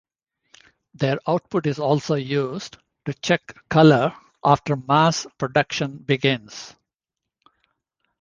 Their 0.95 1.17
output 1.27 1.67
is 1.67 1.77
also 1.77 2.15
used 2.15 2.77
to 3.05 3.13
check 3.13 3.55
color 3.69 4.15
after 4.43 4.75
mass 4.75 5.27
production 5.37 5.97
begins. 5.99 6.73